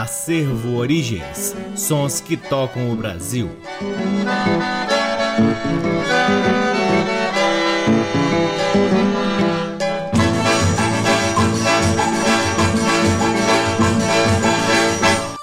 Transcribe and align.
Acervo 0.00 0.76
Origens 0.76 1.54
Sons 1.76 2.22
que 2.22 2.34
tocam 2.34 2.90
o 2.90 2.96
Brasil. 2.96 3.50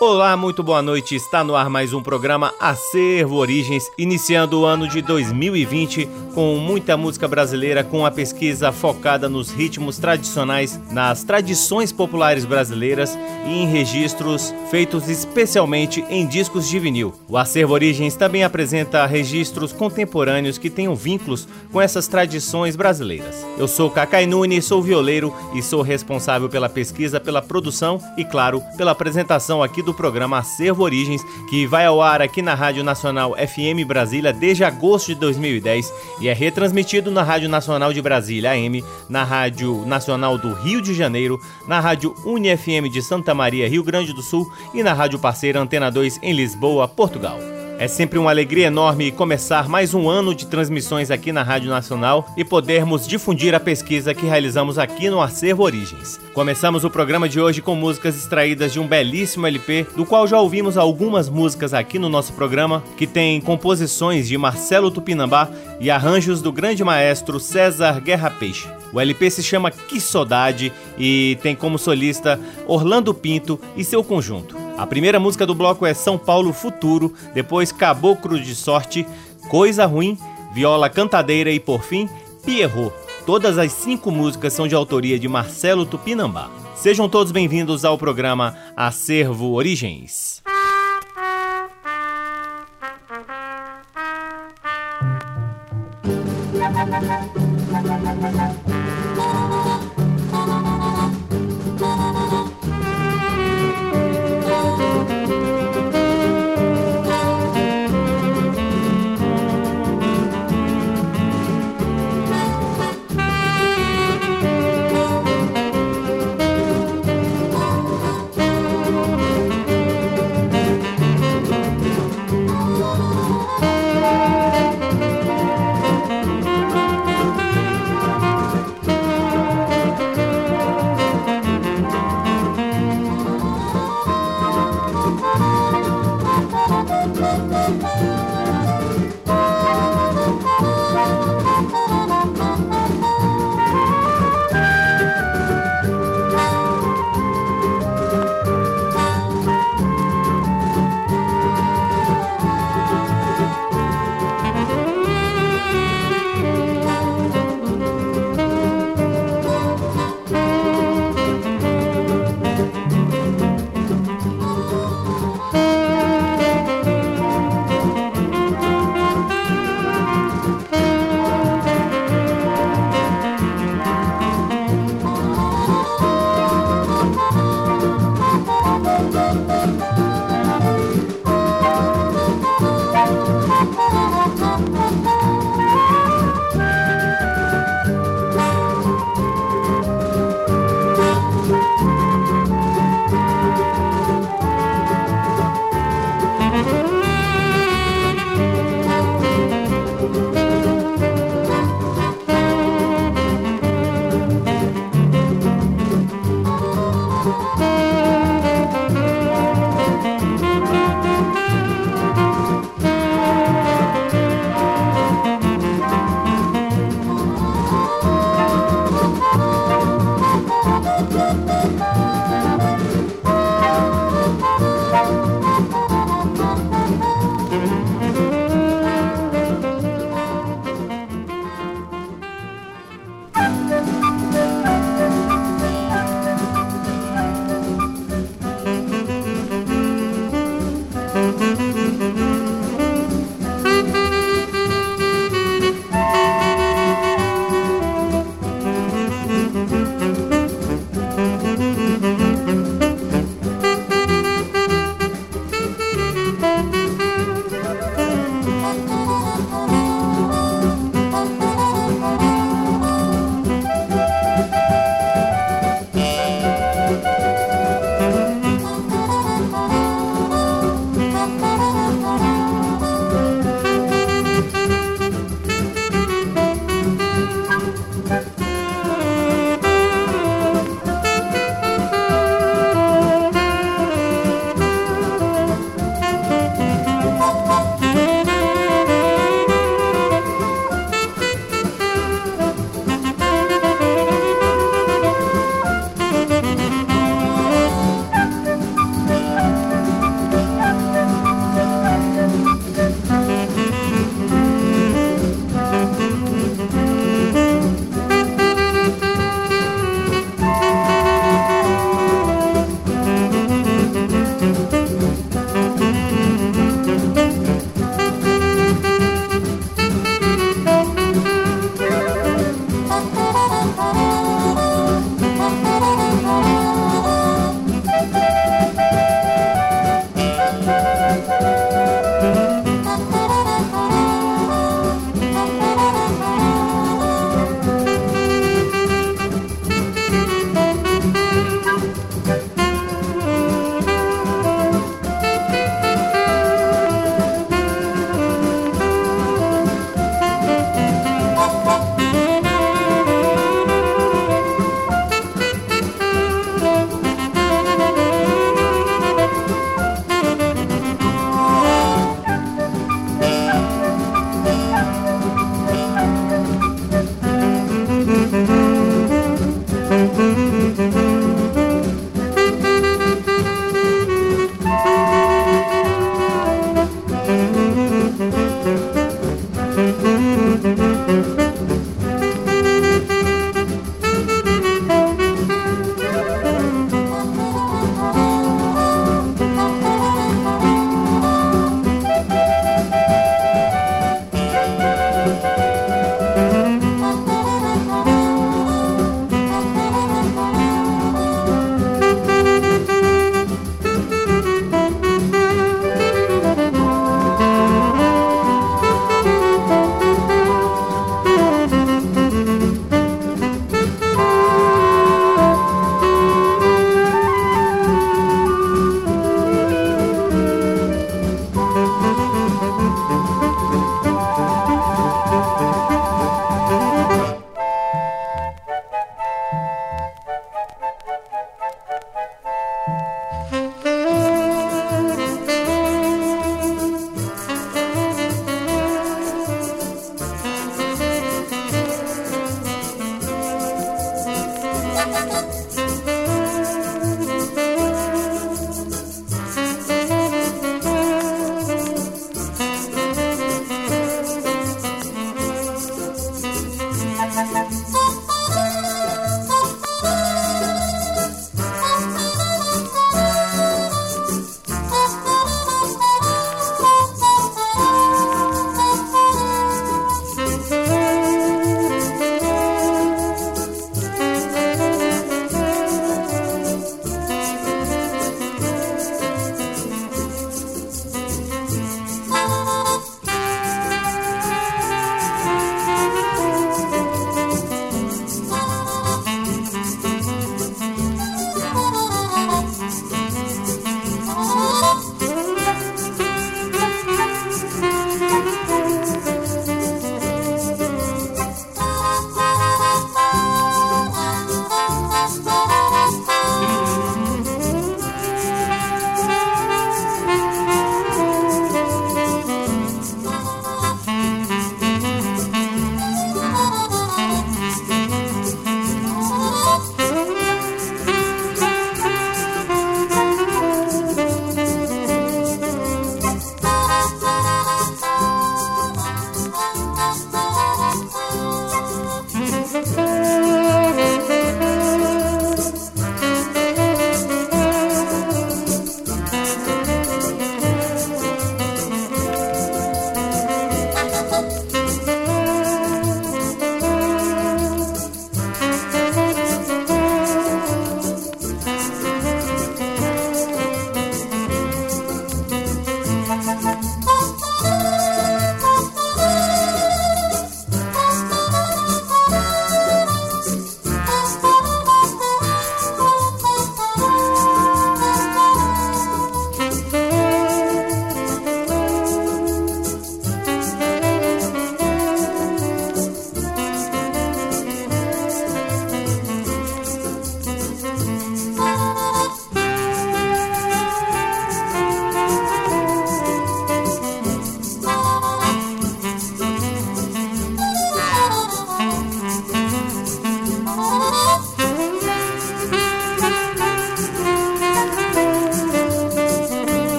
Olá, 0.00 0.36
muito 0.36 0.64
boa 0.64 0.82
noite. 0.82 1.14
Está 1.14 1.44
no 1.44 1.54
ar 1.54 1.70
mais 1.70 1.92
um 1.92 2.02
programa 2.02 2.52
Acervo 2.58 3.36
Origens, 3.36 3.84
iniciando 3.96 4.60
o 4.60 4.66
ano 4.66 4.88
de 4.88 5.00
2020 5.00 6.08
com 6.40 6.56
muita 6.56 6.96
música 6.96 7.28
brasileira, 7.28 7.84
com 7.84 8.06
a 8.06 8.10
pesquisa 8.10 8.72
focada 8.72 9.28
nos 9.28 9.50
ritmos 9.50 9.98
tradicionais, 9.98 10.80
nas 10.90 11.22
tradições 11.22 11.92
populares 11.92 12.46
brasileiras 12.46 13.14
e 13.46 13.58
em 13.58 13.66
registros 13.66 14.54
feitos 14.70 15.06
especialmente 15.10 16.02
em 16.08 16.26
discos 16.26 16.66
de 16.66 16.78
vinil. 16.78 17.12
O 17.28 17.36
Acervo 17.36 17.74
Origens 17.74 18.14
também 18.14 18.42
apresenta 18.42 19.04
registros 19.04 19.70
contemporâneos 19.70 20.56
que 20.56 20.70
tenham 20.70 20.94
vínculos 20.94 21.46
com 21.70 21.78
essas 21.78 22.08
tradições 22.08 22.74
brasileiras. 22.74 23.46
Eu 23.58 23.68
sou 23.68 23.90
Cacai 23.90 24.24
Nunes, 24.24 24.64
sou 24.64 24.80
violeiro 24.80 25.34
e 25.54 25.62
sou 25.62 25.82
responsável 25.82 26.48
pela 26.48 26.70
pesquisa, 26.70 27.20
pela 27.20 27.42
produção 27.42 28.00
e, 28.16 28.24
claro, 28.24 28.62
pela 28.78 28.92
apresentação 28.92 29.62
aqui 29.62 29.82
do 29.82 29.92
programa 29.92 30.38
Acervo 30.38 30.84
Origens, 30.84 31.22
que 31.50 31.66
vai 31.66 31.84
ao 31.84 32.00
ar 32.00 32.22
aqui 32.22 32.40
na 32.40 32.54
Rádio 32.54 32.82
Nacional 32.82 33.34
FM 33.36 33.86
Brasília 33.86 34.32
desde 34.32 34.64
agosto 34.64 35.08
de 35.08 35.16
2010 35.16 35.92
e 36.22 36.29
é 36.29 36.29
retransmitido 36.32 37.10
na 37.10 37.22
Rádio 37.22 37.48
Nacional 37.48 37.92
de 37.92 38.02
Brasília 38.02 38.52
AM, 38.52 38.82
na 39.08 39.24
Rádio 39.24 39.84
Nacional 39.86 40.38
do 40.38 40.52
Rio 40.52 40.80
de 40.80 40.94
Janeiro, 40.94 41.40
na 41.66 41.80
Rádio 41.80 42.14
UniFM 42.24 42.88
de 42.90 43.02
Santa 43.02 43.34
Maria, 43.34 43.68
Rio 43.68 43.82
Grande 43.82 44.12
do 44.12 44.22
Sul 44.22 44.50
e 44.74 44.82
na 44.82 44.92
Rádio 44.92 45.18
Parceira 45.18 45.60
Antena 45.60 45.90
2 45.90 46.20
em 46.22 46.32
Lisboa, 46.32 46.88
Portugal. 46.88 47.59
É 47.80 47.88
sempre 47.88 48.18
uma 48.18 48.28
alegria 48.28 48.66
enorme 48.66 49.10
começar 49.10 49.66
mais 49.66 49.94
um 49.94 50.06
ano 50.06 50.34
de 50.34 50.46
transmissões 50.46 51.10
aqui 51.10 51.32
na 51.32 51.42
Rádio 51.42 51.70
Nacional 51.70 52.28
e 52.36 52.44
podermos 52.44 53.08
difundir 53.08 53.54
a 53.54 53.58
pesquisa 53.58 54.12
que 54.12 54.26
realizamos 54.26 54.78
aqui 54.78 55.08
no 55.08 55.18
Acervo 55.18 55.62
Origens. 55.62 56.20
Começamos 56.34 56.84
o 56.84 56.90
programa 56.90 57.26
de 57.26 57.40
hoje 57.40 57.62
com 57.62 57.74
músicas 57.74 58.18
extraídas 58.18 58.70
de 58.70 58.78
um 58.78 58.86
belíssimo 58.86 59.46
LP, 59.46 59.86
do 59.96 60.04
qual 60.04 60.26
já 60.26 60.38
ouvimos 60.38 60.76
algumas 60.76 61.30
músicas 61.30 61.72
aqui 61.72 61.98
no 61.98 62.10
nosso 62.10 62.34
programa, 62.34 62.84
que 62.98 63.06
tem 63.06 63.40
composições 63.40 64.28
de 64.28 64.36
Marcelo 64.36 64.90
Tupinambá 64.90 65.48
e 65.80 65.90
arranjos 65.90 66.42
do 66.42 66.52
grande 66.52 66.84
maestro 66.84 67.40
César 67.40 67.98
Guerra 67.98 68.28
Peixe. 68.28 68.68
O 68.92 69.00
LP 69.00 69.30
se 69.30 69.42
chama 69.42 69.70
Que 69.70 69.98
Saudade 70.02 70.70
e 70.98 71.38
tem 71.42 71.56
como 71.56 71.78
solista 71.78 72.38
Orlando 72.66 73.14
Pinto 73.14 73.58
e 73.74 73.82
seu 73.82 74.04
conjunto. 74.04 74.59
A 74.80 74.86
primeira 74.86 75.20
música 75.20 75.44
do 75.44 75.54
bloco 75.54 75.84
é 75.84 75.92
São 75.92 76.16
Paulo 76.16 76.54
Futuro, 76.54 77.12
depois 77.34 77.70
Caboclo 77.70 78.40
de 78.40 78.54
Sorte, 78.54 79.06
Coisa 79.50 79.84
Ruim, 79.84 80.16
Viola 80.54 80.88
Cantadeira 80.88 81.50
e, 81.50 81.60
por 81.60 81.82
fim, 81.82 82.08
Pierrot. 82.46 82.90
Todas 83.26 83.58
as 83.58 83.72
cinco 83.72 84.10
músicas 84.10 84.54
são 84.54 84.66
de 84.66 84.74
autoria 84.74 85.18
de 85.18 85.28
Marcelo 85.28 85.84
Tupinambá. 85.84 86.48
Sejam 86.74 87.10
todos 87.10 87.30
bem-vindos 87.30 87.84
ao 87.84 87.98
programa 87.98 88.56
Acervo 88.74 89.52
Origens. 89.52 90.39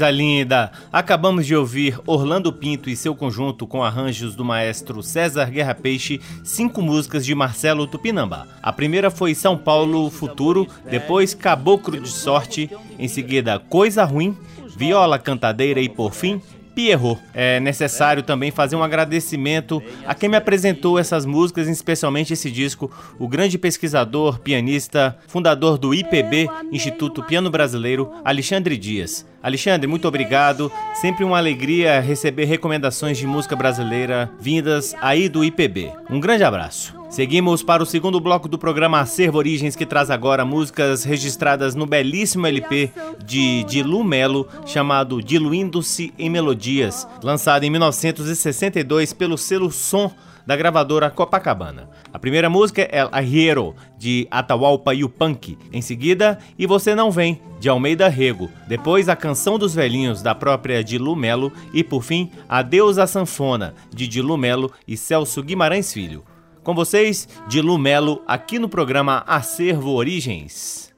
Coisa 0.00 0.10
linda! 0.10 0.72
Acabamos 0.90 1.44
de 1.44 1.54
ouvir 1.54 2.00
Orlando 2.06 2.50
Pinto 2.50 2.88
e 2.88 2.96
seu 2.96 3.14
conjunto 3.14 3.66
com 3.66 3.84
arranjos 3.84 4.34
do 4.34 4.42
maestro 4.42 5.02
César 5.02 5.50
Guerra 5.50 5.74
Peixe, 5.74 6.22
cinco 6.42 6.80
músicas 6.80 7.26
de 7.26 7.34
Marcelo 7.34 7.86
Tupinambá. 7.86 8.46
A 8.62 8.72
primeira 8.72 9.10
foi 9.10 9.34
São 9.34 9.58
Paulo 9.58 10.08
Futuro, 10.08 10.66
depois 10.90 11.34
Caboclo 11.34 12.00
de 12.00 12.08
Sorte, 12.08 12.70
em 12.98 13.08
seguida 13.08 13.58
Coisa 13.58 14.02
Ruim, 14.04 14.34
Viola 14.74 15.18
Cantadeira 15.18 15.82
e 15.82 15.88
por 15.90 16.14
fim 16.14 16.40
Pierrot. 16.80 17.20
É 17.34 17.60
necessário 17.60 18.22
também 18.22 18.50
fazer 18.50 18.74
um 18.74 18.82
agradecimento 18.82 19.82
a 20.06 20.14
quem 20.14 20.30
me 20.30 20.36
apresentou 20.36 20.98
essas 20.98 21.26
músicas, 21.26 21.68
especialmente 21.68 22.32
esse 22.32 22.50
disco, 22.50 22.90
o 23.18 23.28
grande 23.28 23.58
pesquisador, 23.58 24.38
pianista, 24.40 25.18
fundador 25.28 25.76
do 25.76 25.92
IPB, 25.92 26.48
Instituto 26.72 27.22
Piano 27.22 27.50
Brasileiro, 27.50 28.10
Alexandre 28.24 28.78
Dias. 28.78 29.26
Alexandre, 29.42 29.86
muito 29.86 30.08
obrigado. 30.08 30.72
Sempre 30.94 31.22
uma 31.22 31.36
alegria 31.36 32.00
receber 32.00 32.46
recomendações 32.46 33.18
de 33.18 33.26
música 33.26 33.54
brasileira 33.54 34.30
vindas 34.40 34.94
aí 35.02 35.28
do 35.28 35.44
IPB. 35.44 35.92
Um 36.08 36.18
grande 36.18 36.44
abraço. 36.44 36.99
Seguimos 37.10 37.60
para 37.60 37.82
o 37.82 37.86
segundo 37.86 38.20
bloco 38.20 38.48
do 38.48 38.56
programa 38.56 39.00
Acervo 39.00 39.36
Origens, 39.36 39.74
que 39.74 39.84
traz 39.84 40.12
agora 40.12 40.44
músicas 40.44 41.02
registradas 41.02 41.74
no 41.74 41.84
belíssimo 41.84 42.46
LP 42.46 42.88
de 43.24 43.64
Dilu 43.64 44.04
Melo, 44.04 44.46
chamado 44.64 45.20
Diluindo-se 45.20 46.14
em 46.16 46.30
Melodias, 46.30 47.08
lançado 47.20 47.64
em 47.64 47.70
1962 47.70 49.12
pelo 49.12 49.36
selo 49.36 49.72
Som 49.72 50.12
da 50.46 50.54
gravadora 50.54 51.10
Copacabana. 51.10 51.90
A 52.12 52.18
primeira 52.18 52.48
música 52.48 52.82
é 52.82 53.00
Arriero, 53.10 53.74
de 53.98 54.28
Atahualpa 54.30 54.94
Yupanqui. 54.94 55.58
Em 55.72 55.82
seguida, 55.82 56.38
E 56.56 56.64
Você 56.64 56.94
Não 56.94 57.10
Vem, 57.10 57.42
de 57.58 57.68
Almeida 57.68 58.08
Rego. 58.08 58.48
Depois, 58.68 59.08
A 59.08 59.16
Canção 59.16 59.58
dos 59.58 59.74
Velhinhos, 59.74 60.22
da 60.22 60.32
própria 60.32 60.82
Dilu 60.84 61.16
Melo. 61.16 61.52
E, 61.74 61.82
por 61.82 62.04
fim, 62.04 62.30
Adeus 62.48 62.98
à 62.98 63.06
Sanfona, 63.08 63.74
de 63.92 64.06
Dilu 64.06 64.36
Melo 64.36 64.70
e 64.86 64.96
Celso 64.96 65.42
Guimarães 65.42 65.92
Filho. 65.92 66.22
Com 66.62 66.74
vocês, 66.74 67.26
Dilu 67.48 67.78
Melo, 67.78 68.22
aqui 68.26 68.58
no 68.58 68.68
programa 68.68 69.24
Acervo 69.26 69.94
Origens. 69.94 70.92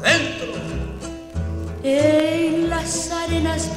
Dentro. 0.00 0.54
En 1.82 2.68
las 2.68 3.10
arenas 3.10 3.68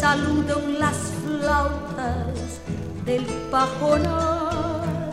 saludan 0.00 0.78
las 0.78 0.96
flautas 1.24 2.60
del 3.04 3.24
pajonal. 3.50 5.10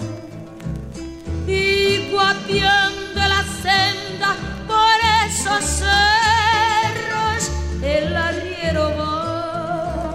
Y 1.48 2.10
guapiando 2.12 3.20
la 3.36 3.44
senda 3.62 4.36
por 4.68 4.98
esos 5.26 5.64
cerros 5.82 7.42
el 7.82 8.16
arriero 8.16 8.92
va, 8.98 10.14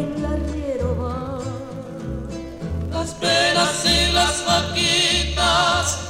el 0.00 0.24
arriero 0.34 0.88
va. 1.00 1.38
Las 2.92 3.10
penas 3.14 3.84
y 3.84 4.12
las 4.12 4.44
vaquitas 4.46 6.09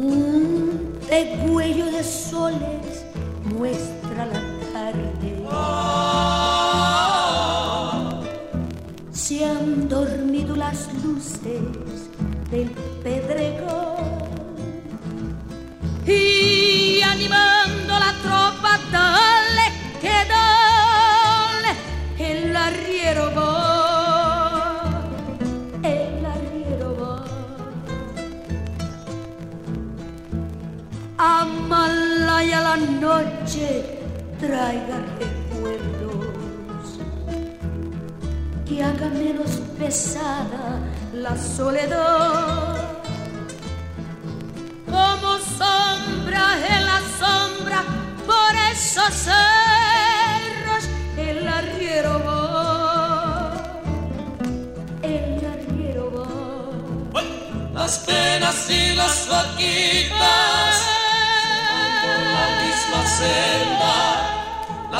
De 0.00 1.38
cuello 1.46 1.86
de 1.86 2.02
soles 2.02 3.04
muestra 3.44 4.26
la 4.26 4.42
tarde. 4.72 5.30
Se 9.12 9.44
han 9.44 9.88
dormido 9.88 10.56
las 10.56 10.92
luces 11.04 11.60
del 12.50 12.70
pedregón 13.02 14.20
y 16.06 17.00
animando 17.02 17.98
la 17.98 18.14
tropa, 18.22 18.80
dale 18.90 19.66
que 20.00 20.16
dale, 20.28 21.72
el 22.18 22.56
arriero. 22.56 23.69
Y 32.42 32.52
a 32.52 32.60
la 32.62 32.76
noche 32.76 33.84
traiga 34.40 34.96
recuerdos 35.18 36.98
que 38.66 38.82
haga 38.82 39.08
menos 39.10 39.50
pesada 39.78 40.80
la 41.12 41.36
soledad. 41.36 42.76
Como 44.86 45.30
sombra 45.58 46.44
en 46.74 46.86
la 46.86 47.00
sombra 47.20 47.84
por 48.26 48.52
esos 48.72 49.12
cerros 49.28 50.84
el 51.18 51.46
arriero 51.46 52.22
va, 52.26 53.52
el 55.02 55.44
arriero 55.54 56.04
va. 57.14 57.22
Las 57.74 57.98
penas 57.98 58.70
y 58.70 58.94
las 58.94 59.28
vaquitas 59.28 60.79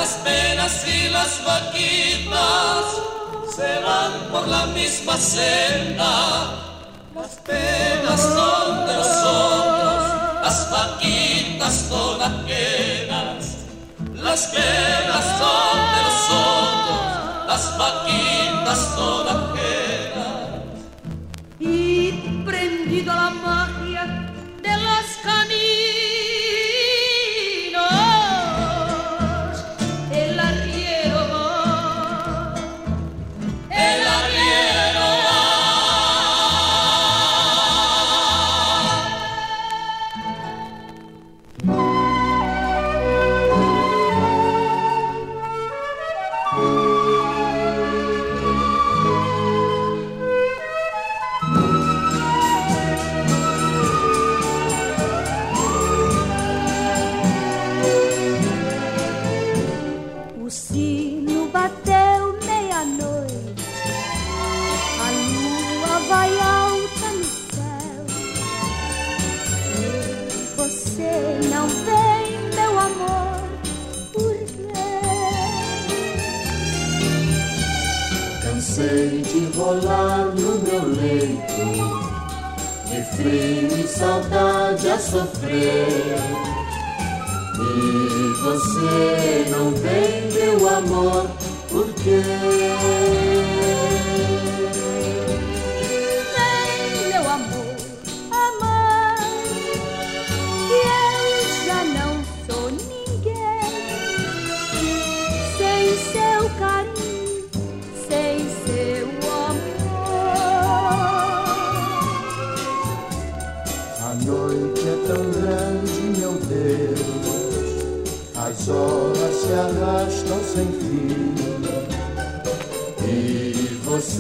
las 0.01 0.15
penas 0.25 0.87
y 0.87 1.09
las 1.11 1.45
vaquitas 1.45 2.85
se 3.55 3.81
van 3.81 4.13
por 4.33 4.49
la 4.49 4.67
misma 4.67 5.17
senda. 5.17 6.55
Las 7.15 7.35
penas 7.47 8.21
son 8.21 8.87
de 8.87 8.95
nosotros, 8.95 10.03
las 10.43 10.71
vaquitas 10.71 11.75
son 11.89 12.23
ajenas. 12.23 13.57
Las 14.15 14.47
penas 14.47 15.25
son 15.41 15.77
de 15.95 16.01
nosotros, 16.09 17.47
las 17.47 17.79
vaquitas 17.79 18.79
son 18.97 19.29
ajenas. 19.29 19.60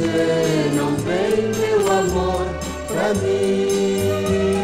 Você 0.00 0.70
não 0.74 0.96
vem, 0.96 1.52
meu 1.58 1.92
amor, 1.92 2.46
pra 2.88 3.12
mim. 3.14 4.60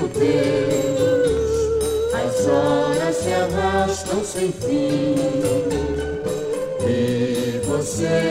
Meu 0.00 0.08
Deus, 0.08 1.50
as 2.14 2.46
horas 2.46 3.16
se 3.16 3.32
arrastam 3.32 4.24
sem 4.24 4.50
fim. 4.50 5.14
E 6.88 7.60
você 7.66 8.29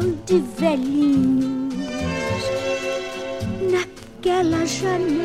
de 0.00 0.38
velhinhos 0.58 1.74
naquela 3.70 4.66
janela 4.66 5.24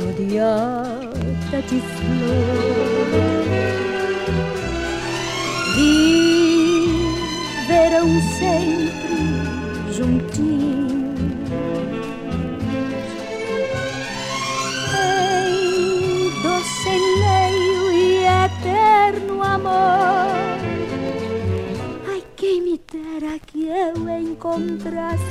rodeada 0.00 1.62
de 1.68 1.80
flor. 1.80 3.14
Viverão 7.56 8.08
sempre 8.38 9.16
juntinhos 9.92 10.73
eu 23.74 24.08
encontrasse 24.08 25.24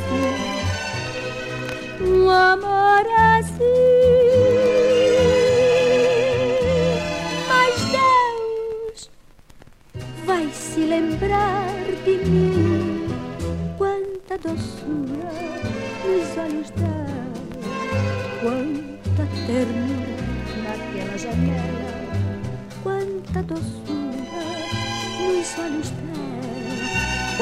um 2.01 2.29
amor 2.29 3.05
assim. 3.39 3.63
Mas 7.47 7.75
Deus 7.91 9.09
vai 10.25 10.49
se 10.51 10.81
lembrar 10.81 11.67
de 12.03 12.17
mim. 12.29 13.07
Quanta 13.77 14.37
doçura 14.37 15.31
nos 16.03 16.37
olhos 16.37 16.69
dela, 16.71 17.31
quanta 18.41 19.25
ternura 19.47 19.92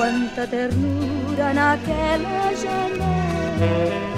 quanta 0.01 0.47
ternura 0.47 1.53
naquela 1.53 2.51
janela. 2.55 4.10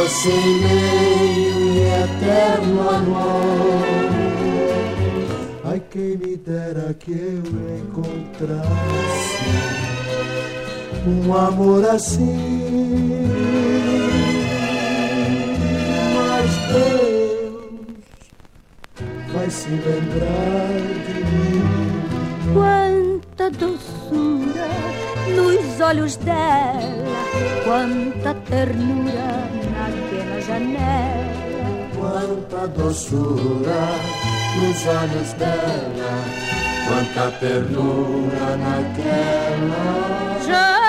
Você 0.08 0.30
meio 0.30 1.60
e 1.70 1.80
eterno 2.04 2.90
amor. 2.90 3.84
Ai 5.66 5.82
quem 5.92 6.18
me 6.18 6.38
dera 6.38 6.94
que 6.94 7.12
eu 7.12 7.44
encontrasse 7.80 8.68
Um 11.06 11.34
amor 11.34 11.86
assim. 11.90 12.88
Deus 16.72 17.66
vai 19.34 19.50
se 19.50 19.70
lembrar 19.70 20.70
de 21.06 21.20
mim. 21.26 21.62
Quanta 22.54 23.50
doçura 23.52 24.70
nos 25.36 25.82
olhos 25.82 26.16
dela, 26.16 27.18
quanta 27.66 28.34
ternura 28.50 29.67
janela. 30.58 31.38
Quanta 31.96 32.68
doçura 32.68 33.82
nos 34.56 34.88
olhos 34.88 35.34
dela, 35.34 36.24
quanta 36.88 37.32
ternura 37.40 38.58
naquela 38.58 40.40
janela. 40.46 40.87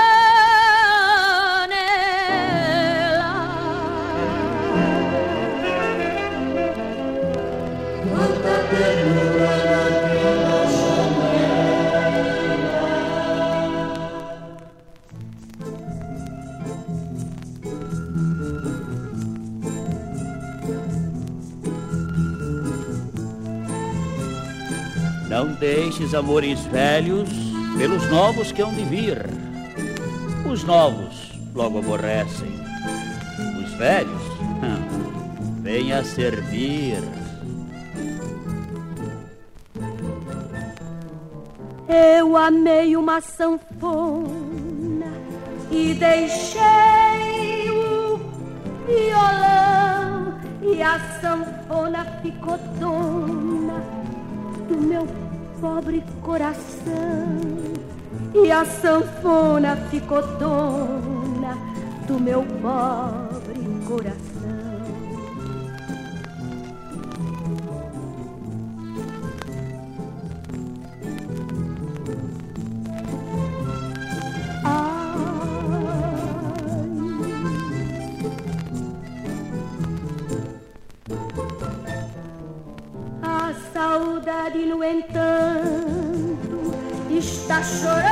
Deixes 25.58 26.14
amores 26.14 26.60
velhos 26.66 27.28
pelos 27.76 28.08
novos 28.10 28.52
que 28.52 28.62
hão 28.62 28.72
de 28.72 28.84
vir. 28.84 29.26
Os 30.50 30.64
novos 30.64 31.32
logo 31.54 31.78
aborrecem. 31.78 32.48
Os 33.62 33.72
velhos, 33.74 34.22
vêm 35.62 35.92
a 35.92 36.04
servir. 36.04 37.02
Eu 41.88 42.36
amei 42.36 42.96
uma 42.96 43.20
sanfona 43.20 45.06
e 45.70 45.94
deixei 45.94 47.70
o 47.70 48.18
violão 48.86 50.38
e 50.62 50.82
a 50.82 50.98
sanfona 51.20 52.04
ficou 52.22 52.58
dona 52.78 53.82
do 54.68 54.76
meu 54.80 55.27
pobre 55.60 56.02
coração 56.22 57.38
e 58.34 58.50
a 58.50 58.64
sanfona 58.64 59.76
ficou 59.90 60.22
dona 60.38 61.56
do 62.06 62.20
meu 62.20 62.44
pobre 62.62 63.86
coração. 63.86 64.27
Está 87.60 88.07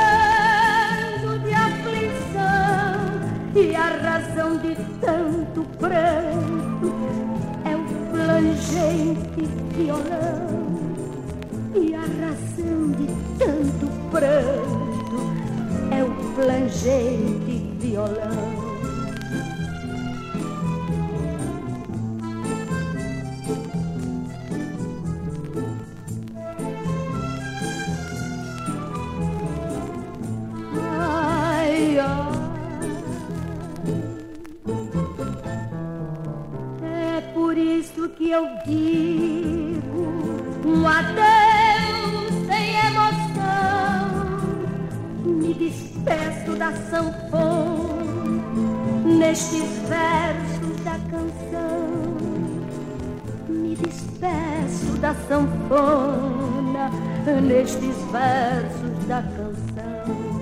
versos 58.11 59.05
da 59.07 59.21
canção. 59.21 60.37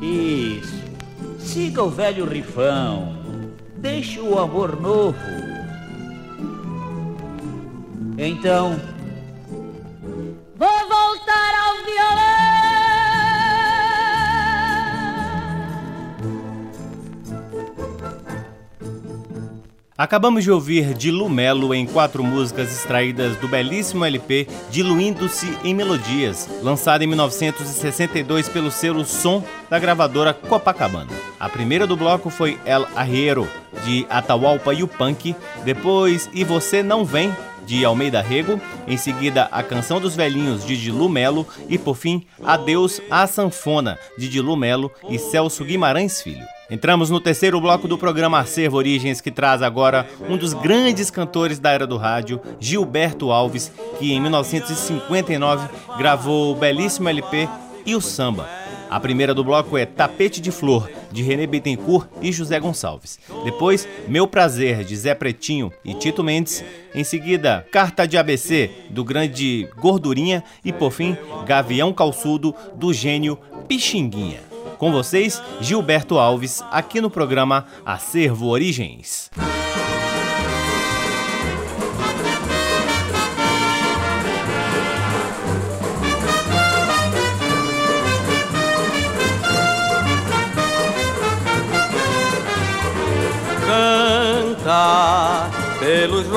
Isso. 0.00 0.82
Siga 1.38 1.82
o 1.82 1.90
velho 1.90 2.24
rifão. 2.24 3.16
Deixe 3.76 4.20
o 4.20 4.38
amor 4.38 4.80
novo. 4.80 5.18
Então, 8.16 8.78
Acabamos 19.98 20.44
de 20.44 20.50
ouvir 20.52 20.94
Dilumelo 20.94 21.74
em 21.74 21.84
quatro 21.84 22.22
músicas 22.22 22.70
extraídas 22.70 23.36
do 23.38 23.48
belíssimo 23.48 24.04
LP 24.04 24.46
Diluindo-se 24.70 25.58
em 25.64 25.74
Melodias, 25.74 26.48
lançado 26.62 27.02
em 27.02 27.08
1962 27.08 28.48
pelo 28.48 28.70
selo 28.70 29.04
Som 29.04 29.42
da 29.68 29.76
gravadora 29.76 30.32
Copacabana. 30.32 31.10
A 31.40 31.48
primeira 31.48 31.84
do 31.84 31.96
bloco 31.96 32.30
foi 32.30 32.56
El 32.64 32.86
Arriero, 32.94 33.48
de 33.84 34.06
Atahualpa 34.08 34.72
Yupanqui, 34.72 35.34
depois 35.64 36.30
E 36.32 36.44
Você 36.44 36.80
Não 36.80 37.04
Vem, 37.04 37.34
de 37.68 37.84
Almeida 37.84 38.22
Rego, 38.22 38.58
em 38.86 38.96
seguida 38.96 39.46
A 39.52 39.62
Canção 39.62 40.00
dos 40.00 40.16
Velhinhos, 40.16 40.64
de 40.64 40.74
Dilu 40.74 41.06
Melo 41.06 41.46
e, 41.68 41.76
por 41.76 41.94
fim, 41.94 42.24
Adeus 42.42 42.98
à 43.10 43.26
Sanfona, 43.26 43.98
de 44.16 44.26
Dilu 44.26 44.56
Melo 44.56 44.90
e 45.10 45.18
Celso 45.18 45.62
Guimarães 45.64 46.22
Filho. 46.22 46.46
Entramos 46.70 47.10
no 47.10 47.20
terceiro 47.20 47.60
bloco 47.60 47.86
do 47.86 47.98
programa 47.98 48.40
Acervo 48.40 48.78
Origens, 48.78 49.20
que 49.20 49.30
traz 49.30 49.60
agora 49.60 50.06
um 50.28 50.38
dos 50.38 50.54
grandes 50.54 51.10
cantores 51.10 51.58
da 51.58 51.70
era 51.70 51.86
do 51.86 51.98
rádio, 51.98 52.40
Gilberto 52.58 53.30
Alves, 53.30 53.70
que 53.98 54.12
em 54.12 54.20
1959 54.20 55.68
gravou 55.98 56.52
o 56.52 56.56
belíssimo 56.56 57.08
LP 57.08 57.48
E 57.84 57.94
o 57.94 58.00
Samba. 58.00 58.67
A 58.90 58.98
primeira 58.98 59.34
do 59.34 59.44
bloco 59.44 59.76
é 59.76 59.84
Tapete 59.84 60.40
de 60.40 60.50
Flor, 60.50 60.90
de 61.12 61.22
René 61.22 61.46
Bittencourt 61.46 62.08
e 62.22 62.32
José 62.32 62.58
Gonçalves. 62.58 63.18
Depois, 63.44 63.86
Meu 64.06 64.26
Prazer, 64.26 64.82
de 64.84 64.96
Zé 64.96 65.14
Pretinho 65.14 65.70
e 65.84 65.94
Tito 65.94 66.24
Mendes. 66.24 66.64
Em 66.94 67.04
seguida, 67.04 67.66
Carta 67.70 68.06
de 68.06 68.16
ABC, 68.16 68.70
do 68.90 69.04
grande 69.04 69.68
Gordurinha. 69.76 70.42
E 70.64 70.72
por 70.72 70.90
fim, 70.90 71.16
Gavião 71.46 71.92
Calçudo, 71.92 72.54
do 72.74 72.92
gênio 72.92 73.38
Pixinguinha. 73.68 74.40
Com 74.78 74.90
vocês, 74.92 75.42
Gilberto 75.60 76.18
Alves, 76.18 76.62
aqui 76.70 77.00
no 77.00 77.10
programa 77.10 77.66
Acervo 77.84 78.46
Origens. 78.46 79.30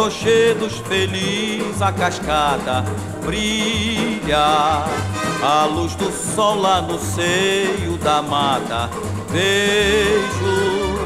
Rochedos 0.02 0.80
feliz 0.88 1.80
a 1.80 1.92
cascata 1.92 2.84
brilha. 3.24 4.84
A 5.44 5.66
luz 5.66 5.94
do 5.96 6.12
sol 6.12 6.60
lá 6.60 6.82
no 6.82 6.98
seio 6.98 7.98
da 8.00 8.22
mata. 8.22 8.90
Vejo 9.30 10.98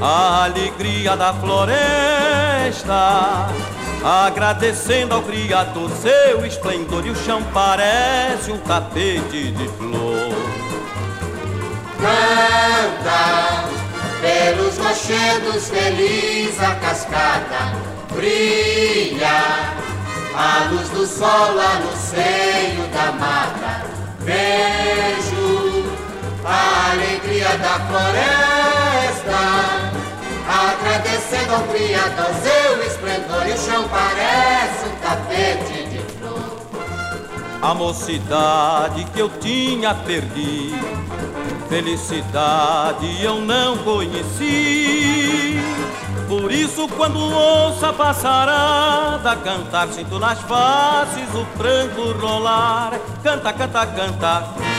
a 0.00 0.44
alegria 0.44 1.14
da 1.14 1.34
floresta 1.34 1.76
agradecendo 4.02 5.14
ao 5.14 5.22
Criador. 5.22 5.90
Seu 5.90 6.46
esplendor 6.46 7.06
e 7.06 7.10
o 7.10 7.16
chão 7.16 7.42
parece 7.52 8.50
um 8.50 8.58
tapete 8.58 9.50
de 9.50 9.68
flor. 9.76 10.32
Canta 12.00 13.68
pelos 14.22 14.78
rochedos 14.78 15.68
feliz 15.68 16.62
a 16.62 16.74
cascata 16.76 17.97
brilha. 18.14 19.76
A 20.34 20.68
luz 20.70 20.88
do 20.90 21.06
sol 21.06 21.54
lá 21.54 21.80
no 21.80 21.96
seio 21.96 22.86
da 22.92 23.12
mata. 23.12 23.86
Vejo 24.20 25.84
a 26.44 26.92
alegria 26.92 27.56
da 27.58 27.80
floresta. 27.86 29.38
Agradecendo 30.48 31.54
ao 31.54 31.62
Criador 31.64 32.34
seu 32.42 32.82
esplendor 32.86 33.46
e 33.46 33.52
o 33.52 33.58
chão 33.58 33.88
parece 33.88 34.86
um 34.86 34.96
tapete 34.96 35.88
de 35.88 35.98
flor. 36.18 36.58
A 37.60 37.74
mocidade 37.74 39.04
que 39.12 39.18
eu 39.18 39.28
tinha 39.40 39.94
perdido 39.94 41.08
Felicidade 41.68 43.22
eu 43.22 43.42
não 43.42 43.76
conheci. 43.78 45.58
Por 46.28 46.52
isso, 46.52 46.86
quando 46.88 47.18
ouço 47.18 47.86
a 47.86 47.92
passarada 47.92 49.34
cantar, 49.36 49.88
sinto 49.88 50.18
nas 50.18 50.38
faces 50.40 51.34
o 51.34 51.44
pranto 51.56 52.12
rolar. 52.12 53.00
Canta, 53.22 53.50
canta, 53.50 53.86
canta. 53.86 54.77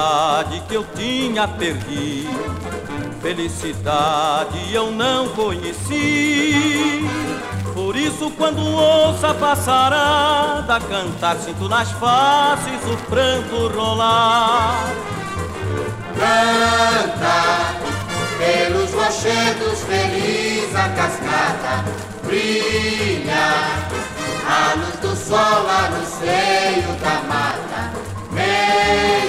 Mocidade 0.00 0.62
que 0.66 0.74
eu 0.74 0.84
tinha 0.94 1.46
perdido. 1.46 2.30
Felicidade 3.20 4.72
eu 4.72 4.90
não 4.90 5.28
conheci. 5.28 7.06
Por 7.74 7.94
isso, 7.96 8.30
quando 8.32 8.60
ouço 8.64 9.26
a 9.26 9.34
passarada 9.34 10.80
cantar, 10.80 11.36
sinto 11.36 11.68
nas 11.68 11.90
faces 11.92 12.82
o 12.90 12.96
pranto 13.08 13.68
rolar. 13.68 14.86
Canta 16.18 17.74
pelos 18.38 18.92
rochedos 18.92 19.82
feliz 19.82 20.74
a 20.74 20.88
cascata 20.88 21.84
brilha. 22.24 23.50
A 24.48 24.74
luz 24.74 24.98
do 25.00 25.16
sol 25.16 25.62
lá 25.62 25.90
no 25.90 26.04
seio 26.06 26.92
da 27.00 27.22
mata 27.28 27.60
a 28.32 29.19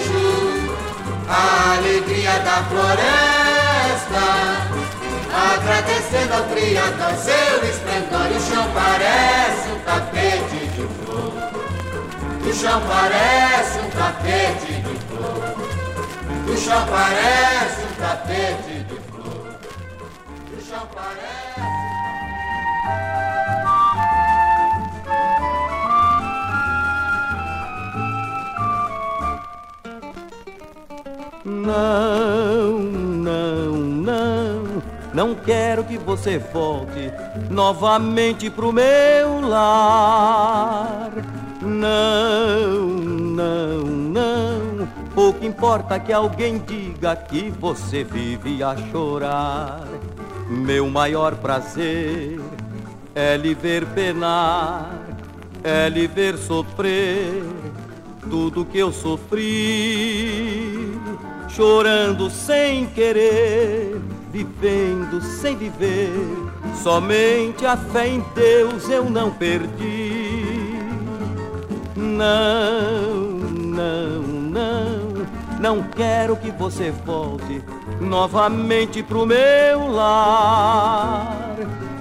da 2.40 2.64
floresta, 2.70 4.26
agradecendo 5.54 6.34
ao 6.34 6.44
Criador 6.46 7.16
seu 7.18 7.70
esplendor. 7.70 8.28
E 8.32 8.38
o 8.38 8.42
chão 8.42 8.72
parece 8.74 9.70
um 9.70 9.80
tapete 9.80 10.68
de 10.68 10.88
flor. 11.06 11.34
O 12.48 12.54
chão 12.54 12.82
parece 12.88 13.80
um 13.80 13.90
tapete 13.90 14.74
de 14.82 14.96
flor. 15.08 15.56
O 16.48 16.58
chão 16.58 16.86
parece 16.88 17.82
um 17.84 17.94
tapete 18.00 18.84
de 18.84 18.96
flor. 19.10 19.60
O 20.58 20.62
chão 20.62 20.88
parece. 20.94 21.41
Não, 31.44 32.78
não, 32.78 33.72
não, 33.72 34.84
não 35.12 35.34
quero 35.34 35.84
que 35.84 35.98
você 35.98 36.38
volte 36.38 37.12
novamente 37.50 38.48
pro 38.48 38.72
meu 38.72 39.42
lar. 39.42 41.10
Não, 41.60 42.80
não, 42.80 43.82
não, 43.82 44.88
pouco 45.16 45.44
importa 45.44 46.00
que 46.00 46.14
alguém 46.14 46.60
diga 46.60 47.16
que 47.16 47.50
você 47.50 48.04
vive 48.04 48.62
a 48.62 48.76
chorar. 48.92 49.88
Meu 50.48 50.88
maior 50.92 51.38
prazer 51.38 52.40
é 53.16 53.36
lhe 53.36 53.56
ver 53.56 53.88
penar, 53.88 54.92
é 55.64 55.90
lhe 55.90 56.06
ver 56.06 56.38
sofrer 56.38 57.44
tudo 58.30 58.64
que 58.64 58.78
eu 58.78 58.92
sofri 58.92 60.92
chorando 61.56 62.30
sem 62.30 62.86
querer, 62.88 64.00
vivendo 64.32 65.22
sem 65.22 65.56
viver. 65.56 66.12
Somente 66.82 67.66
a 67.66 67.76
fé 67.76 68.08
em 68.08 68.24
Deus 68.34 68.90
eu 68.90 69.10
não 69.10 69.32
perdi. 69.32 70.42
Não, 71.96 73.12
não, 73.60 74.22
não, 74.22 75.28
não 75.60 75.84
quero 75.84 76.36
que 76.36 76.52
você 76.52 76.92
volte 77.06 77.62
novamente 78.00 79.04
pro 79.04 79.26
meu 79.26 79.88
lar. 79.88 81.56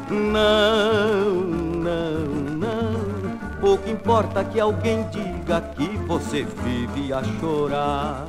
Não, 0.08 1.30
não, 1.30 2.24
não, 2.56 3.58
pouco 3.60 3.88
importa 3.88 4.42
que 4.44 4.58
alguém 4.58 5.06
diga 5.10 5.60
que 5.76 5.86
você 6.06 6.44
vive 6.64 7.12
a 7.12 7.22
chorar. 7.40 8.26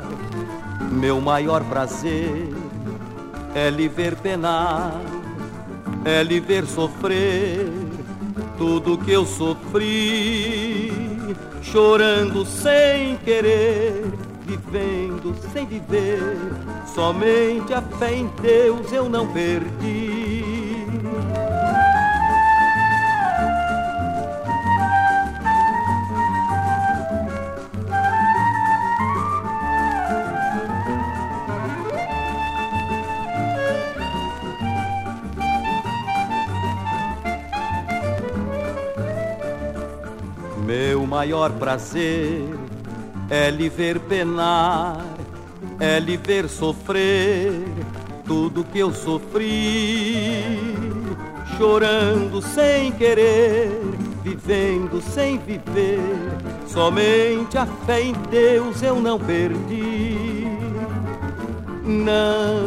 Meu 0.92 1.22
maior 1.22 1.64
prazer 1.64 2.54
é 3.56 3.70
lhe 3.70 3.88
ver 3.88 4.16
penar, 4.18 4.94
é 6.04 6.22
lhe 6.22 6.40
ver 6.40 6.66
sofrer 6.66 7.72
tudo 8.58 8.98
que 8.98 9.12
eu 9.12 9.26
sofri, 9.26 10.92
chorando 11.64 12.46
sem 12.46 13.18
querer, 13.18 14.04
vivendo 14.46 15.36
sem 15.52 15.66
viver. 15.66 16.22
Somente 16.94 17.74
a 17.74 17.82
fé 17.82 18.14
em 18.14 18.30
Deus 18.42 18.92
eu 18.92 19.10
não 19.10 19.28
perdi. 19.28 20.21
Maior 41.22 41.52
prazer 41.52 42.44
é 43.30 43.52
lhe 43.52 43.70
ver 43.70 44.00
penar, 44.00 45.06
é 45.80 46.00
lhe 46.00 46.18
ver 46.18 46.50
sofrer 46.50 47.64
tudo 48.26 48.64
que 48.64 48.80
eu 48.80 48.92
sofri, 48.92 50.58
chorando 51.56 52.42
sem 52.42 52.92
querer, 52.94 53.70
vivendo 54.24 55.00
sem 55.00 55.38
viver. 55.38 56.00
Somente 56.66 57.56
a 57.56 57.68
fé 57.68 58.02
em 58.02 58.14
Deus 58.32 58.82
eu 58.82 59.00
não 59.00 59.20
perdi. 59.20 60.48
Não, 61.84 62.66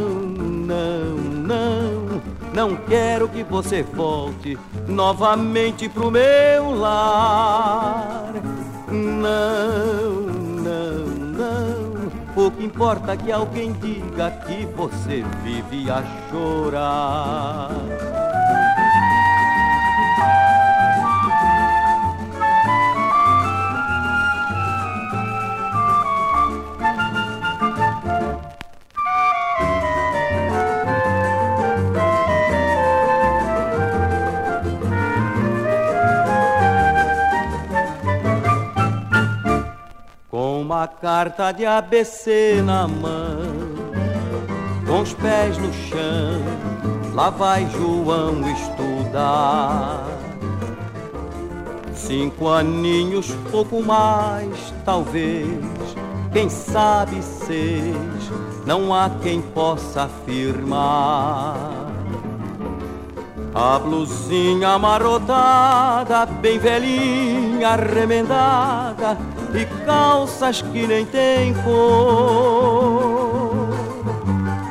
não, 0.71 1.17
não, 1.51 1.84
não 2.55 2.77
quero 2.77 3.29
que 3.29 3.43
você 3.43 3.83
volte 3.83 4.57
novamente 4.87 5.89
pro 5.89 6.09
meu 6.09 6.71
lar. 6.79 8.33
Não, 8.89 10.13
não, 10.63 11.05
não. 11.05 12.11
Pouco 12.33 12.63
importa 12.63 13.17
que 13.17 13.33
alguém 13.33 13.73
diga 13.73 14.31
que 14.47 14.67
você 14.67 15.25
vive 15.43 15.91
a 15.91 16.03
chorar. 16.31 18.24
Uma 40.65 40.89
carta 40.89 41.53
de 41.53 41.67
ABC 41.67 42.63
na 42.65 42.89
mão, 42.89 43.43
com 44.87 45.03
os 45.03 45.13
pés 45.13 45.59
no 45.59 45.71
chão, 45.75 46.41
lá 47.13 47.29
vai 47.29 47.69
João 47.69 48.41
estudar. 48.51 50.07
Cinco 51.95 52.49
aninhos, 52.49 53.37
pouco 53.51 53.83
mais, 53.83 54.73
talvez. 54.87 55.47
Quem 56.33 56.49
sabe 56.49 57.23
seis, 57.23 58.33
não 58.65 58.95
há 58.95 59.11
quem 59.23 59.43
possa 59.43 60.05
afirmar. 60.05 61.93
A 63.55 63.79
blusinha 63.79 64.71
amarrotada, 64.71 66.25
bem 66.25 66.59
velhinha, 66.59 67.77
remendada 67.77 69.34
E 69.55 69.65
calças 69.87 70.61
que 70.61 70.87
nem 70.87 71.07
tem 71.07 71.55
cor. 71.55 73.15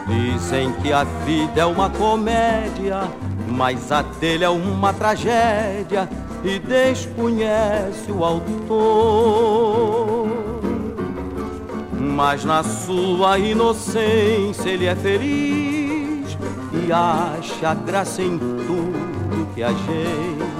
Dizem 0.08 0.72
que 0.74 0.92
a 0.92 1.04
vida 1.04 1.62
é 1.62 1.66
uma 1.66 1.90
comédia 1.90 3.10
Mas 3.48 3.92
a 3.92 4.02
dele 4.02 4.44
é 4.44 4.50
uma 4.50 4.94
tragédia 4.94 6.08
E 6.44 6.60
desconhece 6.60 8.12
o 8.12 8.24
autor. 8.24 8.74
Mas 11.98 12.44
na 12.44 12.62
sua 12.62 13.40
inocência 13.40 14.70
ele 14.70 14.86
é 14.86 14.96
feliz 14.96 16.38
e 16.86 16.92
acha 16.92 17.74
graça 17.74 18.22
em 18.22 18.38
tudo 18.38 19.48
que 19.54 19.64
a 19.64 19.70
gente 19.70 20.53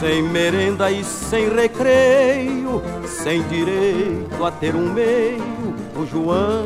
Sem 0.00 0.22
merenda 0.22 0.90
e 0.90 1.04
sem 1.04 1.50
recreio, 1.50 2.82
sem 3.06 3.42
direito 3.48 4.42
a 4.42 4.50
ter 4.50 4.74
um 4.74 4.90
meio, 4.94 5.74
o 5.94 6.06
João 6.06 6.64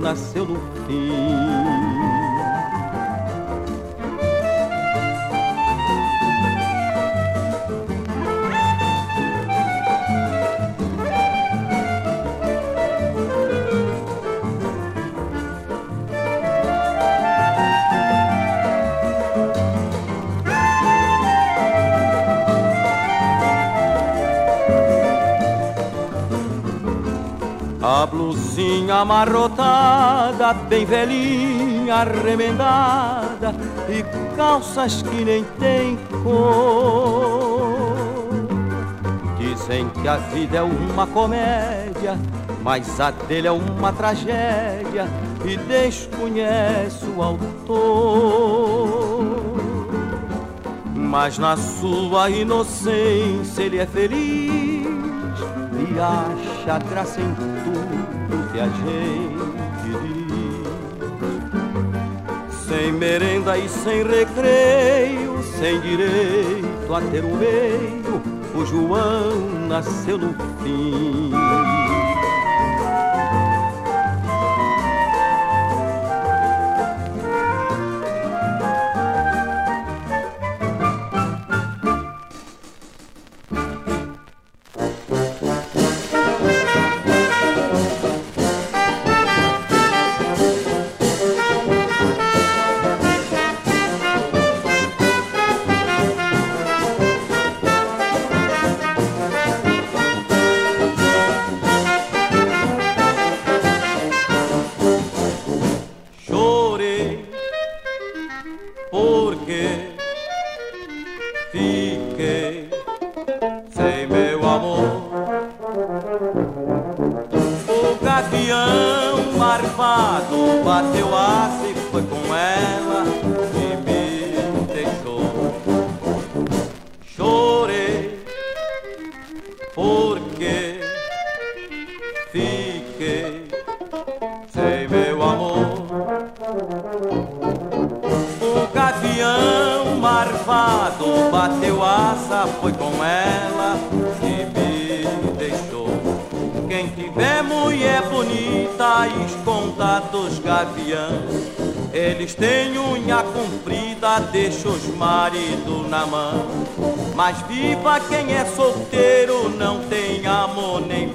nasceu 0.00 0.46
no 0.46 0.58
fim. 0.86 1.69
Blusinha 28.30 28.96
amarrotada, 28.96 30.52
bem 30.54 30.84
velhinha, 30.86 32.04
remendada 32.04 33.54
E 33.88 34.04
calças 34.36 35.02
que 35.02 35.24
nem 35.24 35.42
tem 35.58 35.98
cor. 36.22 37.96
Dizem 39.36 39.88
que 39.88 40.06
a 40.06 40.16
vida 40.16 40.58
é 40.58 40.62
uma 40.62 41.06
comédia 41.06 42.16
Mas 42.62 43.00
a 43.00 43.10
dele 43.10 43.48
é 43.48 43.52
uma 43.52 43.92
tragédia 43.92 45.08
E 45.44 45.56
desconhece 45.56 47.06
o 47.06 47.22
autor. 47.22 47.80
Mas 50.94 51.38
na 51.38 51.56
sua 51.56 52.30
inocência 52.30 53.62
ele 53.62 53.78
é 53.78 53.86
feliz 53.86 54.60
e 55.92 55.98
acha 55.98 56.78
graça 56.78 57.20
em 57.20 57.34
tudo 57.34 57.89
que 58.52 58.60
a 58.60 58.66
gente 58.66 59.90
diz. 60.04 60.30
Sem 62.66 62.92
merenda 62.92 63.58
e 63.58 63.68
sem 63.68 64.02
recreio, 64.02 65.42
sem 65.58 65.80
direito 65.80 66.94
a 66.94 67.00
ter 67.00 67.24
um 67.24 67.36
meio, 67.36 68.22
o 68.54 68.64
João 68.64 69.66
nasceu 69.68 70.18
no 70.18 70.34
fim. 70.62 71.30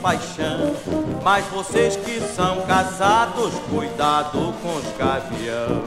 Paixão. 0.05 0.75
Mas 1.23 1.43
vocês 1.47 1.95
que 1.95 2.21
são 2.21 2.61
casados, 2.67 3.51
cuidado 3.71 4.53
com 4.61 4.75
os 4.75 4.97
gavião. 4.97 5.81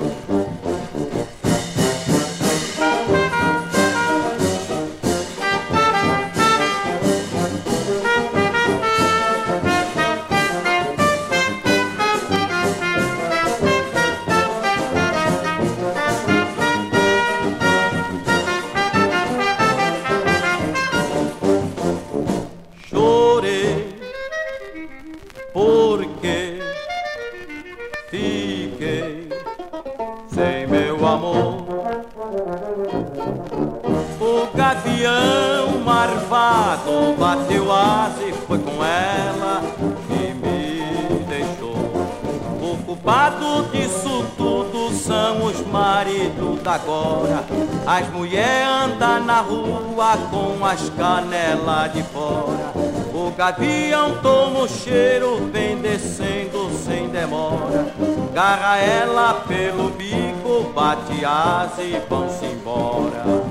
Agora. 46.89 47.45
As 47.87 48.09
mulheres 48.11 48.67
andam 48.67 49.25
na 49.25 49.41
rua 49.41 50.17
com 50.31 50.65
as 50.65 50.89
canelas 50.91 51.93
de 51.93 52.03
fora. 52.05 52.73
O 53.13 53.31
gavião 53.37 54.17
toma 54.23 54.61
o 54.61 54.69
cheiro, 54.69 55.51
vem 55.53 55.77
descendo 55.77 56.71
sem 56.71 57.09
demora. 57.09 57.93
Garra 58.33 58.79
ela 58.79 59.35
pelo 59.47 59.91
bico, 59.91 60.73
bate 60.75 61.25
asa 61.25 61.83
e 61.83 62.01
vão-se 62.09 62.47
embora. 62.47 63.48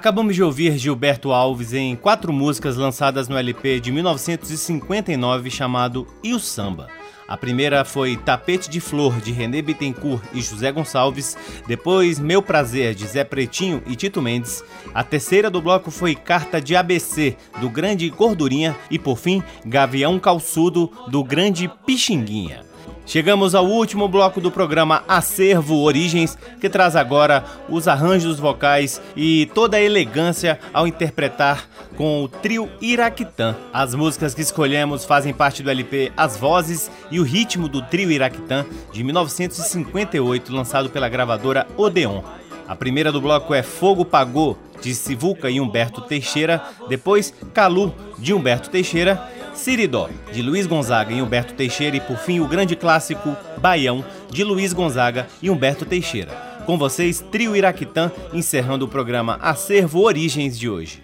Acabamos 0.00 0.34
de 0.34 0.42
ouvir 0.42 0.78
Gilberto 0.78 1.30
Alves 1.30 1.74
em 1.74 1.94
quatro 1.94 2.32
músicas 2.32 2.74
lançadas 2.74 3.28
no 3.28 3.36
LP 3.36 3.80
de 3.80 3.92
1959 3.92 5.50
chamado 5.50 6.06
E 6.24 6.32
o 6.32 6.38
Samba. 6.38 6.88
A 7.28 7.36
primeira 7.36 7.84
foi 7.84 8.16
Tapete 8.16 8.70
de 8.70 8.80
Flor, 8.80 9.20
de 9.20 9.30
René 9.30 9.60
Bittencourt 9.60 10.22
e 10.32 10.40
José 10.40 10.72
Gonçalves. 10.72 11.36
Depois, 11.68 12.18
Meu 12.18 12.40
Prazer, 12.40 12.94
de 12.94 13.06
Zé 13.06 13.24
Pretinho 13.24 13.82
e 13.86 13.94
Tito 13.94 14.22
Mendes. 14.22 14.64
A 14.94 15.04
terceira 15.04 15.50
do 15.50 15.60
bloco 15.60 15.90
foi 15.90 16.14
Carta 16.14 16.62
de 16.62 16.74
ABC, 16.74 17.36
do 17.60 17.68
Grande 17.68 18.08
Gordurinha. 18.08 18.74
E, 18.90 18.98
por 18.98 19.18
fim, 19.18 19.42
Gavião 19.66 20.18
Calçudo, 20.18 20.90
do 21.08 21.22
Grande 21.22 21.70
Pixinguinha. 21.84 22.69
Chegamos 23.10 23.56
ao 23.56 23.66
último 23.66 24.06
bloco 24.06 24.40
do 24.40 24.52
programa 24.52 25.02
Acervo 25.08 25.82
Origens, 25.82 26.38
que 26.60 26.70
traz 26.70 26.94
agora 26.94 27.44
os 27.68 27.88
arranjos 27.88 28.38
vocais 28.38 29.02
e 29.16 29.46
toda 29.46 29.76
a 29.76 29.80
elegância 29.80 30.60
ao 30.72 30.86
interpretar 30.86 31.68
com 31.96 32.22
o 32.22 32.28
trio 32.28 32.70
Iraquitã. 32.80 33.56
As 33.72 33.96
músicas 33.96 34.32
que 34.32 34.42
escolhemos 34.42 35.04
fazem 35.04 35.34
parte 35.34 35.60
do 35.60 35.70
LP 35.72 36.12
As 36.16 36.36
Vozes 36.36 36.88
e 37.10 37.18
o 37.18 37.24
Ritmo 37.24 37.68
do 37.68 37.82
Trio 37.82 38.12
Iraquitã, 38.12 38.64
de 38.92 39.02
1958, 39.02 40.54
lançado 40.54 40.88
pela 40.88 41.08
gravadora 41.08 41.66
Odeon. 41.76 42.22
A 42.70 42.76
primeira 42.76 43.10
do 43.10 43.20
bloco 43.20 43.52
é 43.52 43.64
Fogo 43.64 44.04
Pagou, 44.04 44.56
de 44.80 44.94
Sivuca 44.94 45.50
e 45.50 45.60
Humberto 45.60 46.02
Teixeira, 46.02 46.62
depois 46.88 47.34
Calu, 47.52 47.92
de 48.16 48.32
Humberto 48.32 48.70
Teixeira, 48.70 49.20
Siridó, 49.52 50.08
de 50.32 50.40
Luiz 50.40 50.68
Gonzaga 50.68 51.12
e 51.12 51.20
Humberto 51.20 51.52
Teixeira, 51.54 51.96
e 51.96 52.00
por 52.00 52.16
fim 52.16 52.38
o 52.38 52.46
grande 52.46 52.76
clássico 52.76 53.36
Baião, 53.58 54.04
de 54.30 54.44
Luiz 54.44 54.72
Gonzaga 54.72 55.26
e 55.42 55.50
Humberto 55.50 55.84
Teixeira. 55.84 56.30
Com 56.64 56.78
vocês, 56.78 57.18
Trio 57.32 57.56
Iraquitã, 57.56 58.12
encerrando 58.32 58.84
o 58.84 58.88
programa 58.88 59.36
Acervo 59.42 60.02
Origens 60.02 60.56
de 60.56 60.70
hoje. 60.70 61.02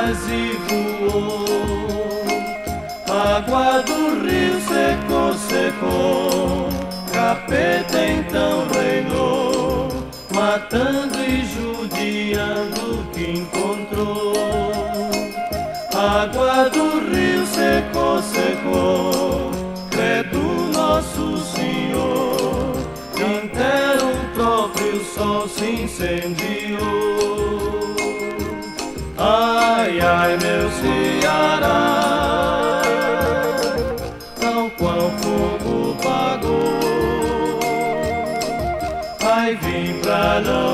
Asas 0.00 0.18
e 0.28 0.56
voou. 0.68 1.44
Água 3.08 3.82
do 3.82 4.24
rio 4.24 4.60
secou, 4.60 5.34
secou, 5.34 6.68
capeta 7.12 7.98
então 8.06 8.66
reinou, 8.72 9.88
matando 10.34 11.18
e 11.18 11.44
judiando 11.44 13.04
que 13.12 13.40
encontrou. 13.40 14.32
Água 15.94 16.70
do 16.70 17.00
rio 17.10 17.46
secou, 17.46 18.22
secou, 18.22 19.50
credo 19.90 20.38
nosso 20.72 21.36
Senhor, 21.38 22.72
inteiro 23.16 24.12
o 24.14 24.34
próprio 24.34 25.04
sol 25.04 25.48
se 25.48 25.64
incendiou. 25.82 27.20
Ai, 29.22 30.00
ai, 30.00 30.38
meu 30.38 30.70
Ceará, 30.70 32.80
tão 34.40 34.70
qual 34.70 35.10
fogo 35.20 35.94
pagou. 36.02 37.60
Ai, 39.22 39.54
vim 39.56 40.00
pra 40.00 40.40
não 40.40 40.69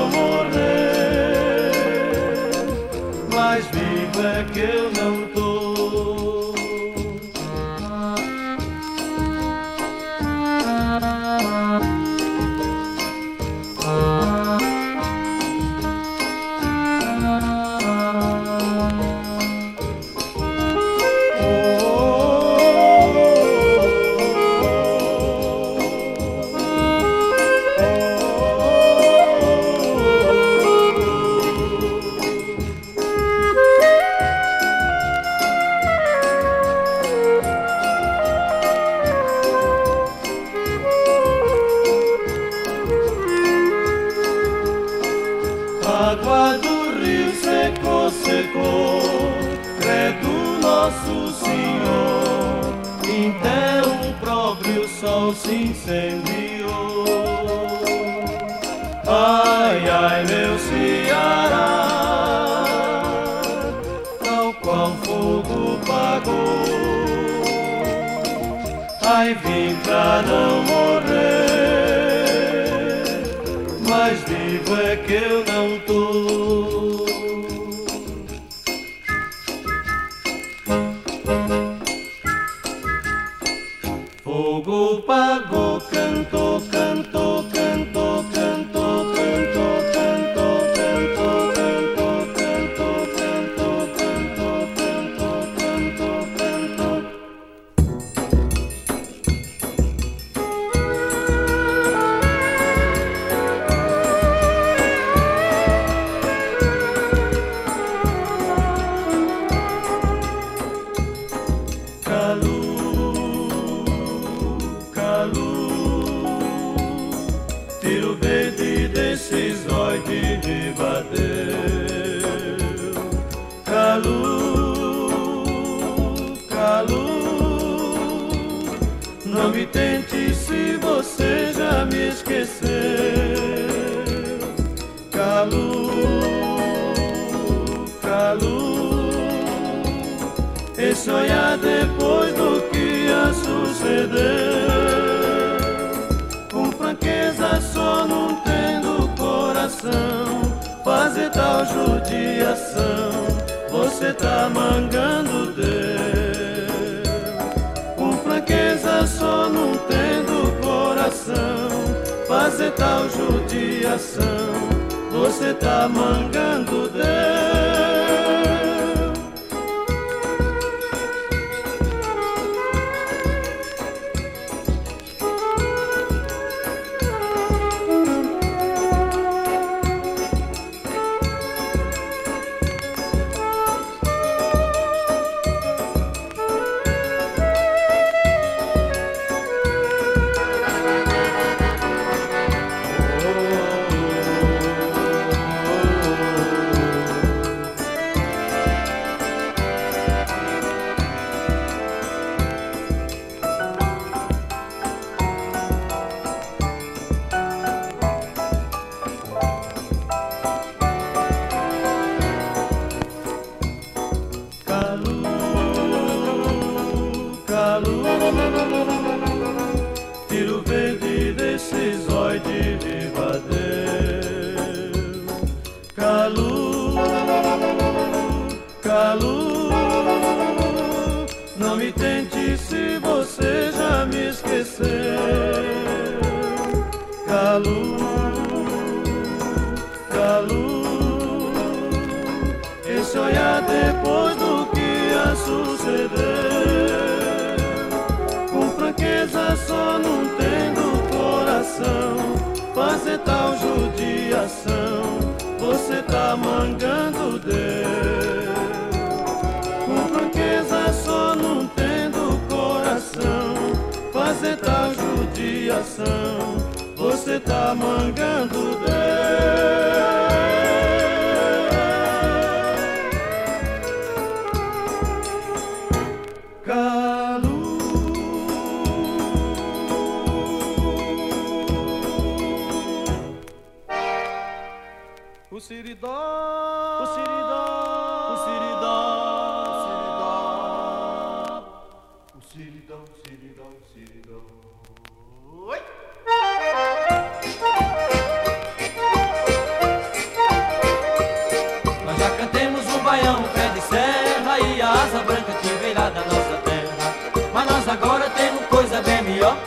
Lampião, 303.27 303.43
pé 303.53 303.67
de 303.69 303.81
serra 303.81 304.59
e 304.59 304.81
a 304.81 304.89
asa 304.89 305.19
branca 305.19 305.51
que 305.61 305.67
veio 305.67 305.95
lá 305.95 306.09
da 306.09 306.21
nossa 306.21 306.61
terra. 306.63 307.15
Mas 307.53 307.69
nós 307.69 307.87
agora 307.89 308.29
temos 308.29 308.65
coisa 308.67 309.01
bem 309.01 309.21
melhor. 309.21 309.57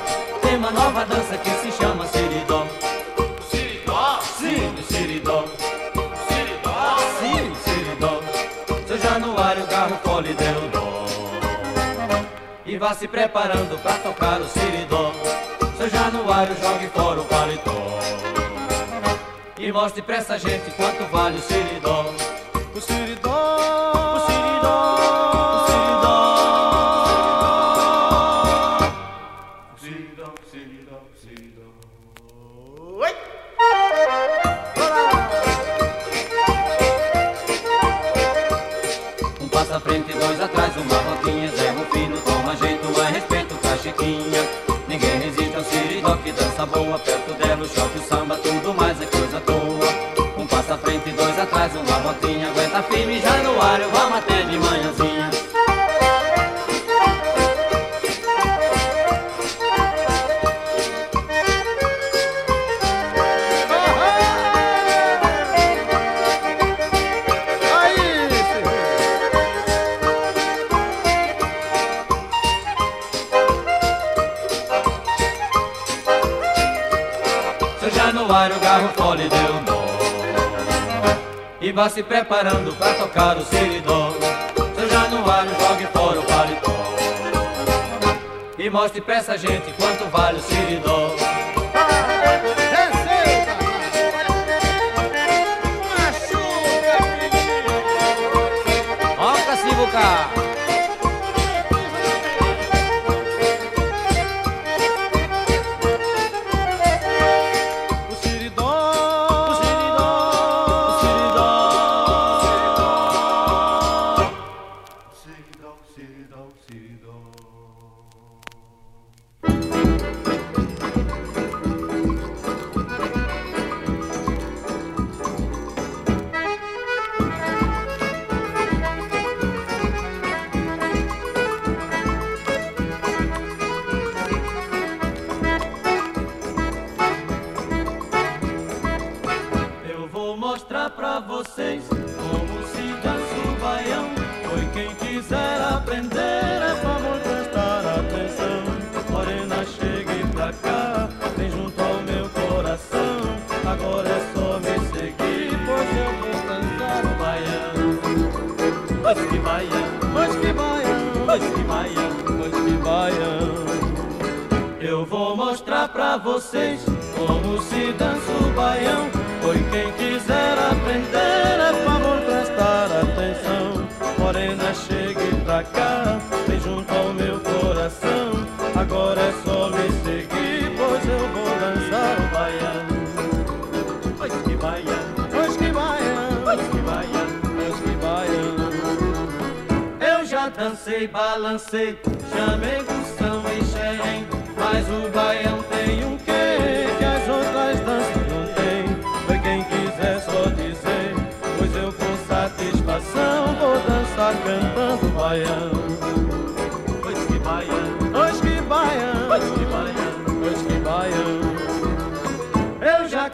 Tem 0.40 0.56
uma 0.56 0.70
nova 0.70 1.04
dança 1.04 1.36
que 1.36 1.50
se 1.50 1.70
chama 1.72 2.06
Siridó. 2.06 2.66
Siridó? 3.50 4.20
Sim, 4.38 4.74
Siridó. 4.88 5.44
Siridó? 6.28 6.96
Sim, 7.20 7.54
Siridó. 7.64 8.22
Seu 8.86 8.98
Januário, 8.98 9.66
garro, 9.66 9.98
cole, 9.98 10.34
deu 10.34 10.68
dó. 10.70 11.04
E 12.64 12.78
vá 12.78 12.94
se 12.94 13.06
preparando 13.06 13.78
pra 13.82 13.94
tocar 13.94 14.40
o 14.40 14.48
Siridó. 14.48 15.12
Seu 15.76 15.90
Januário, 15.90 16.56
jogue 16.60 16.86
fora 16.88 17.20
o 17.20 17.24
paletó. 17.24 17.98
E 19.58 19.70
mostre 19.70 20.00
pra 20.00 20.16
essa 20.16 20.38
gente 20.38 20.70
quanto 20.70 21.04
vale 21.10 21.36
o 21.36 21.42
Siridó. 21.42 22.06
O 22.74 22.80
Siridó 22.80 23.39
Oh. 24.62 24.99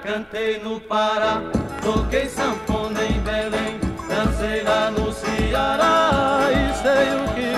Cantei 0.07 0.61
no 0.61 0.80
Pará, 0.80 1.42
toquei 1.82 2.28
sanfona 2.28 3.04
em 3.04 3.20
Belém, 3.22 3.80
dancei 4.09 4.62
lá 4.62 4.88
no 4.88 5.12
Ceará 5.12 6.46
e 6.52 6.72
sei 6.80 7.16
o 7.16 7.34
que 7.34 7.55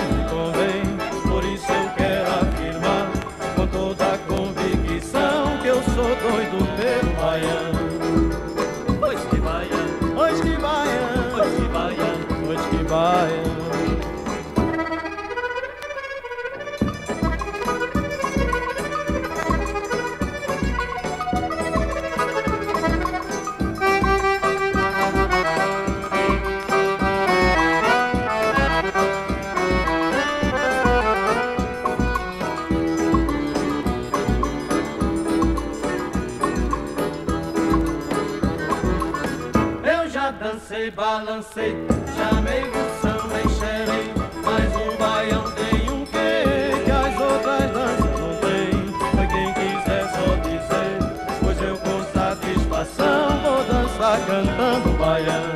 balancei, 40.91 41.75
chamei 42.15 42.63
o 42.63 43.01
samba 43.01 43.39
e 43.39 43.49
xerei, 43.49 44.13
mas 44.43 44.75
o 44.75 44.97
baião 44.97 45.51
tem 45.51 45.89
um 45.89 46.05
quê 46.05 46.71
que 46.83 46.91
as 46.91 47.19
outras 47.19 47.71
danças 47.71 48.19
não 48.19 48.35
tem. 48.39 48.71
Foi 49.11 49.27
quem 49.27 49.53
quiser 49.53 50.09
só 50.09 50.35
dizer, 50.37 50.97
pois 51.41 51.61
eu 51.61 51.77
com 51.77 52.03
satisfação 52.13 53.41
vou 53.41 53.63
dançar 53.65 54.19
cantando 54.25 54.97
baião. 54.97 55.55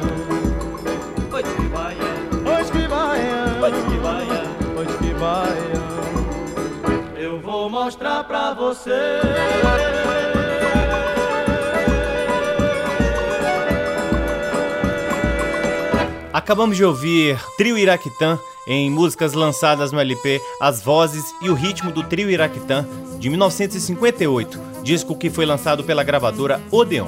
Pois 1.29 1.45
que 1.45 1.67
baião, 1.67 2.43
pois 2.43 2.69
que 2.69 2.87
baião, 2.87 3.59
pois 3.59 3.75
que 3.85 3.97
baião, 3.97 4.47
pois 4.75 4.95
que 4.97 5.13
baião. 5.13 5.93
Eu 7.17 7.39
vou 7.39 7.69
mostrar 7.69 8.23
pra 8.25 8.53
você. 8.53 9.21
Acabamos 16.43 16.75
de 16.75 16.83
ouvir 16.83 17.39
Trio 17.57 17.77
Iraquitã 17.77 18.37
em 18.67 18.91
músicas 18.91 19.31
lançadas 19.31 19.93
no 19.93 19.99
LP 20.01 20.41
As 20.59 20.81
Vozes 20.83 21.33
e 21.41 21.49
o 21.49 21.53
Ritmo 21.53 21.89
do 21.89 22.03
Trio 22.03 22.29
Iraquitã 22.29 22.85
de 23.17 23.29
1958, 23.29 24.59
disco 24.83 25.15
que 25.15 25.29
foi 25.29 25.45
lançado 25.45 25.85
pela 25.85 26.03
gravadora 26.03 26.61
Odeon. 26.69 27.07